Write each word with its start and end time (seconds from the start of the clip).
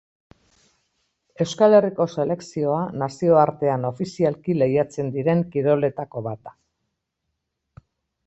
Euskal 1.43 1.75
Herriko 1.79 2.05
selekzioa 2.21 2.79
nazioartean 3.01 3.85
ofizialki 3.91 4.57
lehiatzen 4.61 5.13
diren 5.17 5.43
kiroletako 5.57 6.23
bat 6.29 6.41
da. 6.49 6.57